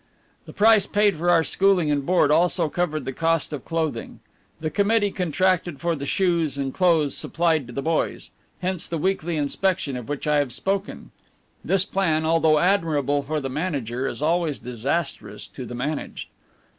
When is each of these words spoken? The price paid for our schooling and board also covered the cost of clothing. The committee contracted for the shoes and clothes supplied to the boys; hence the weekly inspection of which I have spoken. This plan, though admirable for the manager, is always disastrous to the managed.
The 0.47 0.51
price 0.53 0.87
paid 0.87 1.15
for 1.15 1.29
our 1.29 1.43
schooling 1.43 1.91
and 1.91 2.03
board 2.03 2.31
also 2.31 2.69
covered 2.69 3.05
the 3.05 3.13
cost 3.13 3.53
of 3.53 3.63
clothing. 3.63 4.19
The 4.59 4.71
committee 4.71 5.11
contracted 5.11 5.79
for 5.79 5.95
the 5.95 6.07
shoes 6.07 6.57
and 6.57 6.73
clothes 6.73 7.15
supplied 7.15 7.67
to 7.67 7.73
the 7.73 7.83
boys; 7.83 8.31
hence 8.63 8.89
the 8.89 8.97
weekly 8.97 9.37
inspection 9.37 9.95
of 9.95 10.09
which 10.09 10.25
I 10.25 10.37
have 10.37 10.53
spoken. 10.53 11.11
This 11.63 11.85
plan, 11.85 12.23
though 12.23 12.57
admirable 12.57 13.21
for 13.21 13.39
the 13.39 13.49
manager, 13.51 14.07
is 14.07 14.23
always 14.23 14.57
disastrous 14.57 15.47
to 15.49 15.67
the 15.67 15.75
managed. 15.75 16.29